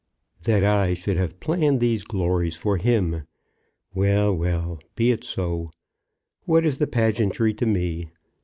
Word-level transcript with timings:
"That 0.45 0.63
I 0.63 0.95
should 0.95 1.17
have 1.17 1.39
planned 1.39 1.79
these 1.79 2.03
glories 2.03 2.55
for 2.57 2.77
him! 2.77 3.27
Well, 3.93 4.35
well; 4.35 4.79
be 4.95 5.11
it 5.11 5.23
so. 5.23 5.69
What 6.45 6.65
is 6.65 6.79
the 6.79 6.87
pageantry 6.87 7.53
to 7.53 7.67
me? 7.67 8.07